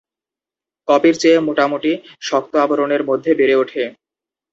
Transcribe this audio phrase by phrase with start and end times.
[0.87, 1.91] কপির চেয়ে মোটামুটি
[2.21, 3.83] শক্ত আবরণের মধ্যে বেড়ে ওঠে।